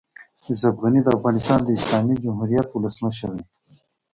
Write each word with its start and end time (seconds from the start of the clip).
اشرف 0.49 0.75
غني 0.83 0.99
د 1.03 1.07
افغانستان 1.17 1.59
د 1.63 1.69
اسلامي 1.77 2.13
جمهوريت 2.23 2.67
اولسمشر 2.71 3.29
دئ. 3.37 3.43